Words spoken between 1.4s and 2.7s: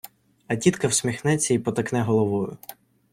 й потакне головою.